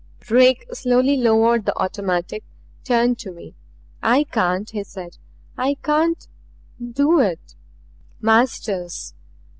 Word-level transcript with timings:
Drake 0.19 0.65
slowly 0.73 1.15
lowered 1.15 1.67
the 1.67 1.77
automatic; 1.77 2.43
turned 2.83 3.19
to 3.19 3.31
me. 3.31 3.53
"I 4.01 4.23
can't," 4.23 4.67
he 4.67 4.83
said. 4.83 5.17
"I 5.59 5.75
can't 5.75 6.27
do 6.79 7.19
it" 7.19 7.53
"Masters!" 8.19 9.13